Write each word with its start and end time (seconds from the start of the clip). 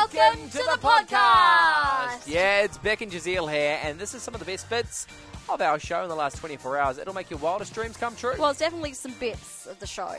Welcome 0.00 0.48
to 0.48 0.56
the 0.56 0.78
podcast. 0.80 2.26
Yeah, 2.26 2.62
it's 2.62 2.78
Beck 2.78 3.02
and 3.02 3.12
Jazeel 3.12 3.52
here, 3.52 3.78
and 3.82 3.98
this 3.98 4.14
is 4.14 4.22
some 4.22 4.32
of 4.32 4.40
the 4.40 4.46
best 4.46 4.70
bits 4.70 5.06
of 5.46 5.60
our 5.60 5.78
show 5.78 6.02
in 6.02 6.08
the 6.08 6.14
last 6.14 6.38
24 6.38 6.78
hours. 6.78 6.96
It'll 6.96 7.12
make 7.12 7.28
your 7.28 7.38
wildest 7.38 7.74
dreams 7.74 7.98
come 7.98 8.16
true. 8.16 8.32
Well, 8.38 8.48
it's 8.48 8.60
definitely 8.60 8.94
some 8.94 9.12
bits 9.20 9.66
of 9.66 9.78
the 9.78 9.86
show 9.86 10.14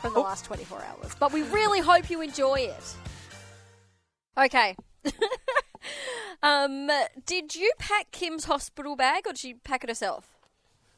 from 0.00 0.14
the 0.14 0.20
last 0.20 0.46
24 0.46 0.82
hours, 0.82 1.14
but 1.20 1.34
we 1.34 1.42
really 1.42 1.80
hope 1.80 2.08
you 2.08 2.22
enjoy 2.22 2.60
it. 2.60 2.94
Okay. 4.38 4.74
um, 6.42 6.90
did 7.26 7.54
you 7.54 7.70
pack 7.78 8.12
Kim's 8.12 8.44
hospital 8.44 8.96
bag 8.96 9.26
or 9.26 9.32
did 9.32 9.38
she 9.38 9.52
pack 9.52 9.84
it 9.84 9.90
herself? 9.90 10.38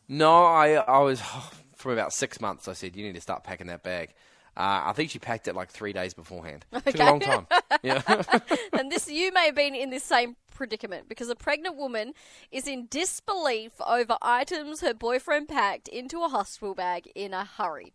no, 0.06 0.44
I, 0.44 0.74
I 0.74 0.98
was, 1.00 1.20
from 1.76 1.90
about 1.90 2.12
six 2.12 2.40
months, 2.40 2.68
I 2.68 2.74
said, 2.74 2.94
you 2.94 3.04
need 3.04 3.16
to 3.16 3.20
start 3.20 3.42
packing 3.42 3.66
that 3.66 3.82
bag. 3.82 4.14
Uh, 4.56 4.82
I 4.84 4.92
think 4.92 5.10
she 5.10 5.18
packed 5.18 5.48
it 5.48 5.54
like 5.54 5.70
three 5.70 5.92
days 5.92 6.12
beforehand. 6.14 6.66
Took 6.72 6.88
Okay. 6.88 7.02
a 7.02 7.06
long 7.06 7.20
time. 7.20 7.46
Yeah. 7.82 8.02
and 8.72 8.92
this 8.92 9.08
you 9.10 9.32
may 9.32 9.46
have 9.46 9.54
been 9.54 9.74
in 9.74 9.90
this 9.90 10.04
same 10.04 10.36
predicament 10.54 11.08
because 11.08 11.30
a 11.30 11.34
pregnant 11.34 11.76
woman 11.76 12.12
is 12.50 12.68
in 12.68 12.86
disbelief 12.90 13.72
over 13.86 14.18
items 14.20 14.80
her 14.82 14.92
boyfriend 14.92 15.48
packed 15.48 15.88
into 15.88 16.22
a 16.22 16.28
hospital 16.28 16.74
bag 16.74 17.10
in 17.14 17.32
a 17.32 17.44
hurry. 17.44 17.92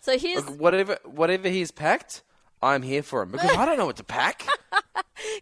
So 0.00 0.16
here's 0.18 0.46
Look, 0.48 0.58
whatever, 0.60 0.98
whatever 1.04 1.48
he's 1.48 1.70
packed, 1.70 2.22
I'm 2.62 2.82
here 2.82 3.02
for 3.02 3.22
him 3.22 3.30
because 3.30 3.50
I 3.50 3.66
don't 3.66 3.76
know 3.76 3.86
what 3.86 3.96
to 3.96 4.04
pack. 4.04 4.46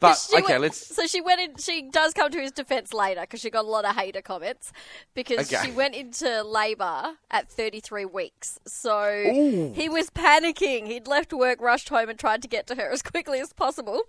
But 0.00 0.28
okay, 0.34 0.42
went- 0.52 0.60
let's. 0.62 0.94
So 0.94 1.06
she 1.06 1.20
went 1.20 1.40
in. 1.40 1.56
She 1.56 1.82
does 1.82 2.12
come 2.14 2.30
to 2.30 2.40
his 2.40 2.52
defense 2.52 2.92
later 2.92 3.22
because 3.22 3.40
she 3.40 3.50
got 3.50 3.64
a 3.64 3.68
lot 3.68 3.84
of 3.84 3.96
hater 3.96 4.22
comments 4.22 4.72
because 5.14 5.52
Okay. 5.52 5.66
she 5.66 5.70
went 5.72 5.94
into 5.94 6.42
labour 6.42 7.14
at 7.30 7.50
33 7.50 8.04
weeks. 8.04 8.58
So 8.66 9.00
Ooh. 9.26 9.72
he 9.74 9.88
was 9.88 10.10
panicking. 10.10 10.86
He'd 10.86 11.06
left 11.06 11.32
work, 11.32 11.60
rushed 11.60 11.88
home, 11.88 12.08
and 12.08 12.18
tried 12.18 12.42
to 12.42 12.48
get 12.48 12.66
to 12.68 12.74
her 12.76 12.90
as 12.90 13.02
quickly 13.02 13.40
as 13.40 13.52
possible. 13.52 14.02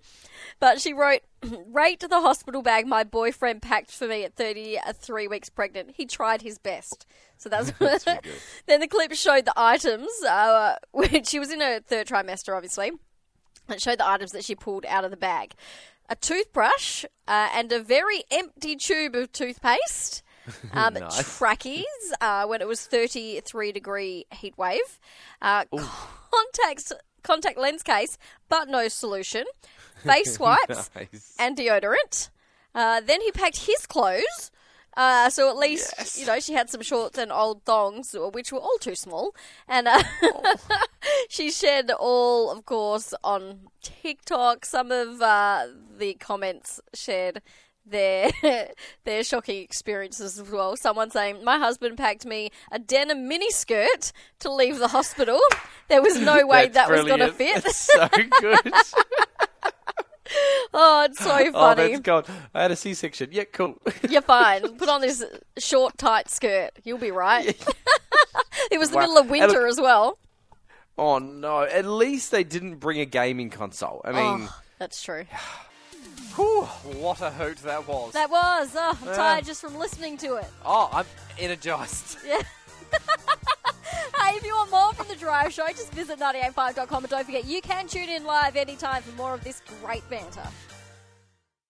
But 0.60 0.80
she 0.80 0.92
wrote, 0.92 1.20
"Rate 1.66 2.00
the 2.00 2.20
hospital 2.20 2.62
bag 2.62 2.86
my 2.86 3.04
boyfriend 3.04 3.62
packed 3.62 3.90
for 3.90 4.06
me 4.08 4.24
at 4.24 4.34
33 4.34 5.28
weeks 5.28 5.48
pregnant. 5.50 5.92
He 5.96 6.06
tried 6.06 6.42
his 6.42 6.58
best." 6.58 7.06
So 7.36 7.48
that's, 7.48 7.70
then 8.66 8.80
the 8.80 8.88
clip 8.88 9.12
showed 9.14 9.44
the 9.44 9.52
items, 9.56 10.08
uh, 10.28 10.76
which 10.92 11.28
she 11.28 11.38
was 11.38 11.52
in 11.52 11.60
her 11.60 11.80
third 11.80 12.06
trimester, 12.08 12.56
obviously. 12.56 12.92
It 13.68 13.80
showed 13.82 13.98
the 13.98 14.08
items 14.08 14.30
that 14.32 14.44
she 14.44 14.54
pulled 14.54 14.84
out 14.86 15.04
of 15.04 15.10
the 15.10 15.16
bag 15.16 15.54
a 16.10 16.16
toothbrush 16.16 17.04
uh, 17.26 17.48
and 17.54 17.70
a 17.70 17.80
very 17.80 18.22
empty 18.30 18.76
tube 18.76 19.14
of 19.14 19.30
toothpaste. 19.32 20.22
Um, 20.72 20.94
Nice. 20.94 21.36
Trackies 21.36 21.84
uh, 22.22 22.46
when 22.46 22.62
it 22.62 22.66
was 22.66 22.86
33 22.86 23.70
degree 23.70 24.24
heat 24.32 24.56
wave. 24.56 24.98
Uh, 25.42 25.64
contacts, 26.30 26.90
contact 27.22 27.58
lens 27.58 27.82
case, 27.82 28.16
but 28.48 28.66
no 28.66 28.88
solution. 28.88 29.44
Face 30.04 30.38
wipes 30.40 30.88
Nice. 30.96 31.34
and 31.38 31.54
deodorant. 31.54 32.30
Uh, 32.74 33.02
then 33.02 33.20
he 33.20 33.30
packed 33.30 33.66
his 33.66 33.84
clothes. 33.86 34.50
Uh, 34.96 35.30
so 35.30 35.48
at 35.48 35.56
least 35.56 35.92
Yes. 35.96 36.18
you 36.18 36.26
know 36.26 36.40
she 36.40 36.54
had 36.54 36.68
some 36.68 36.82
shorts 36.82 37.18
and 37.18 37.30
old 37.30 37.62
thongs, 37.64 38.16
which 38.32 38.52
were 38.52 38.58
all 38.58 38.78
too 38.80 38.94
small, 38.96 39.34
and 39.68 39.86
uh, 39.86 40.02
she 41.28 41.50
shared 41.50 41.90
all, 41.90 42.50
of 42.50 42.64
course, 42.64 43.14
on 43.22 43.68
TikTok. 43.82 44.64
Some 44.64 44.90
of 44.90 45.22
uh, 45.22 45.66
the 45.98 46.14
comments 46.14 46.80
shared 46.94 47.42
their 47.86 48.30
their 49.04 49.22
shocking 49.24 49.62
experiences 49.62 50.38
as 50.38 50.50
well. 50.50 50.76
Someone 50.76 51.10
saying, 51.10 51.44
"My 51.44 51.58
husband 51.58 51.96
packed 51.96 52.26
me 52.26 52.50
a 52.72 52.78
denim 52.78 53.28
mini 53.28 53.50
skirt 53.50 54.12
to 54.40 54.52
leave 54.52 54.78
the 54.78 54.88
hospital. 54.88 55.38
There 55.88 56.02
was 56.02 56.18
no 56.18 56.44
way 56.54 56.68
that 56.68 56.90
was 56.90 57.04
going 57.04 57.20
to 57.20 57.30
fit." 57.32 57.62
That's 57.62 57.76
so 57.76 58.08
good. 58.40 58.72
Oh, 60.80 61.04
it's 61.04 61.18
so 61.18 61.28
funny. 61.28 61.52
oh, 61.54 61.74
that's 61.74 62.00
gold. 62.00 62.28
I 62.54 62.62
had 62.62 62.70
a 62.70 62.76
C-section. 62.76 63.30
Yeah, 63.32 63.44
cool. 63.52 63.80
You're 64.08 64.22
fine. 64.22 64.62
Put 64.78 64.88
on 64.88 65.00
this 65.00 65.24
short, 65.58 65.98
tight 65.98 66.30
skirt. 66.30 66.70
You'll 66.84 66.98
be 66.98 67.10
right. 67.10 67.46
it 68.70 68.78
was 68.78 68.90
the 68.90 68.96
Wow. 68.96 69.02
middle 69.02 69.18
of 69.18 69.30
winter 69.30 69.60
look- 69.62 69.68
as 69.70 69.80
well. 69.80 70.18
Oh 70.96 71.18
no! 71.18 71.62
At 71.62 71.86
least 71.86 72.32
they 72.32 72.42
didn't 72.42 72.76
bring 72.76 72.98
a 72.98 73.04
gaming 73.04 73.50
console. 73.50 74.00
I 74.04 74.10
mean, 74.10 74.48
oh, 74.50 74.60
that's 74.78 75.00
true. 75.00 75.24
whew, 76.34 76.62
what 77.00 77.20
a 77.20 77.30
hoot 77.30 77.58
that 77.58 77.86
was. 77.86 78.12
That 78.14 78.30
was. 78.30 78.70
Oh, 78.74 78.98
I'm 79.02 79.14
tired 79.14 79.44
just 79.44 79.60
from 79.60 79.76
listening 79.76 80.16
to 80.18 80.34
it. 80.36 80.46
oh, 80.64 80.88
I'm 80.92 81.06
energized. 81.38 82.18
Yeah. 82.26 82.42
hey, 84.18 84.36
if 84.36 84.44
you 84.44 84.54
want 84.54 84.70
more 84.70 84.92
from 84.94 85.06
The 85.08 85.14
Drive 85.16 85.52
Show, 85.52 85.66
just 85.68 85.92
visit 85.92 86.18
985.com 86.18 87.04
and 87.04 87.10
don't 87.10 87.24
forget 87.24 87.44
you 87.44 87.60
can 87.62 87.86
tune 87.86 88.08
in 88.08 88.24
live 88.24 88.56
anytime 88.56 89.02
for 89.02 89.14
more 89.16 89.34
of 89.34 89.44
this 89.44 89.62
great 89.82 90.08
banter. 90.10 90.42